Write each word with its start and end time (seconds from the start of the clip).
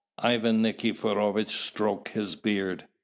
'"Ivan 0.31 0.63
Nikiforovitch 0.63 1.51
stroked 1.61 2.07
his 2.09 2.35
beard. 2.35 2.87